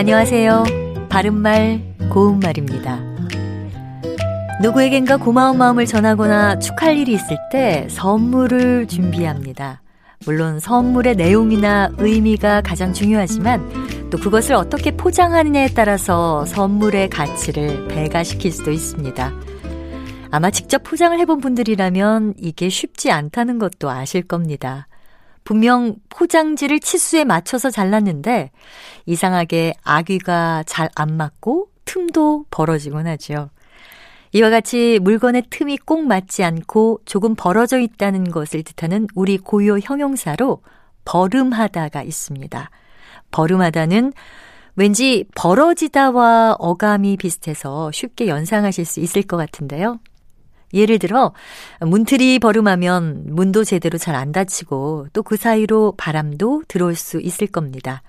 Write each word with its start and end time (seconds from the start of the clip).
안녕하세요. 0.00 0.64
바른말, 1.10 1.82
고운말입니다. 2.10 3.00
누구에겐가 4.62 5.18
고마운 5.18 5.58
마음을 5.58 5.84
전하거나 5.84 6.58
축할 6.58 6.96
일이 6.96 7.12
있을 7.12 7.36
때 7.52 7.86
선물을 7.90 8.88
준비합니다. 8.88 9.82
물론 10.24 10.58
선물의 10.58 11.16
내용이나 11.16 11.90
의미가 11.98 12.62
가장 12.62 12.94
중요하지만 12.94 14.08
또 14.08 14.16
그것을 14.16 14.54
어떻게 14.54 14.90
포장하느냐에 14.92 15.68
따라서 15.74 16.46
선물의 16.46 17.10
가치를 17.10 17.88
배가시킬 17.88 18.52
수도 18.52 18.70
있습니다. 18.70 19.34
아마 20.30 20.50
직접 20.50 20.82
포장을 20.82 21.18
해본 21.18 21.42
분들이라면 21.42 22.36
이게 22.38 22.70
쉽지 22.70 23.10
않다는 23.10 23.58
것도 23.58 23.90
아실 23.90 24.22
겁니다. 24.22 24.88
분명 25.44 25.96
포장지를 26.10 26.80
치수에 26.80 27.24
맞춰서 27.24 27.70
잘랐는데 27.70 28.50
이상하게 29.06 29.74
아귀가 29.82 30.64
잘 30.66 30.88
안 30.94 31.16
맞고 31.16 31.68
틈도 31.84 32.44
벌어지곤 32.50 33.06
하죠. 33.06 33.50
이와 34.32 34.50
같이 34.50 35.00
물건의 35.02 35.44
틈이 35.50 35.78
꼭 35.78 36.06
맞지 36.06 36.44
않고 36.44 37.00
조금 37.04 37.34
벌어져 37.34 37.80
있다는 37.80 38.30
것을 38.30 38.62
뜻하는 38.62 39.08
우리 39.14 39.38
고유 39.38 39.78
형용사로 39.82 40.62
버름하다가 41.04 42.02
있습니다. 42.02 42.70
버름하다는 43.32 44.12
왠지 44.76 45.24
벌어지다와 45.34 46.56
어감이 46.58 47.16
비슷해서 47.16 47.90
쉽게 47.90 48.28
연상하실 48.28 48.84
수 48.84 49.00
있을 49.00 49.22
것 49.22 49.36
같은데요. 49.36 49.98
예를 50.72 50.98
들어 50.98 51.32
문틀이 51.80 52.38
버름하면 52.38 53.24
문도 53.26 53.64
제대로 53.64 53.98
잘 53.98 54.14
안 54.14 54.32
닫히고 54.32 55.08
또 55.12 55.22
그 55.22 55.36
사이로 55.36 55.94
바람도 55.96 56.62
들어올 56.68 56.94
수 56.94 57.20
있을 57.20 57.46
겁니다. 57.46 58.02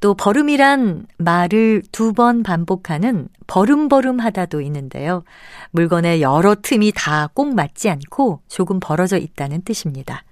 또 0.00 0.14
버름이란 0.14 1.06
말을 1.18 1.82
두 1.92 2.12
번 2.12 2.42
반복하는 2.42 3.28
버름버름하다도 3.46 4.60
있는데요. 4.60 5.24
물건의 5.70 6.20
여러 6.22 6.54
틈이 6.54 6.92
다 6.94 7.28
꼭 7.32 7.54
맞지 7.54 7.88
않고 7.90 8.40
조금 8.48 8.78
벌어져 8.80 9.16
있다는 9.16 9.62
뜻입니다. 9.62 10.24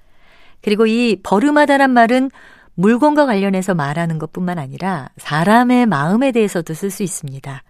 그리고 0.62 0.86
이 0.86 1.16
버름하다란 1.22 1.90
말은 1.90 2.30
물건과 2.74 3.26
관련해서 3.26 3.74
말하는 3.74 4.18
것 4.18 4.32
뿐만 4.32 4.58
아니라 4.58 5.08
사람의 5.16 5.86
마음에 5.86 6.32
대해서도 6.32 6.74
쓸 6.74 6.90
수 6.90 7.02
있습니다. 7.02 7.62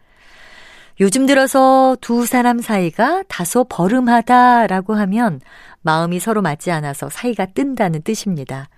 요즘 1.01 1.27
들어서 1.27 1.97
두 2.01 2.25
사람 2.25 2.61
사이가 2.61 3.25
다소 3.29 3.65
버름하다라고 3.65 4.95
하면 4.95 5.41
마음이 5.83 6.21
서로 6.21 6.41
맞지 6.41 6.71
않아서 6.71 7.09
사이가 7.11 7.47
뜬다는 7.47 8.03
뜻입니다. 8.03 8.69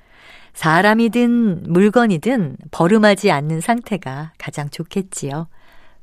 사람이든 0.54 1.64
물건이든 1.70 2.56
버름하지 2.70 3.30
않는 3.30 3.60
상태가 3.60 4.32
가장 4.38 4.70
좋겠지요. 4.70 5.48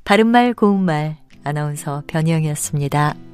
바른말 0.04 0.54
고운말 0.54 1.16
아나운서 1.42 2.04
변희영이었습니다. 2.06 3.33